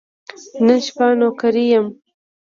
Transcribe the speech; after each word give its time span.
نن 0.65 0.79
شپه 0.85 1.05
نوکري 1.19 1.65
یم. 1.73 1.85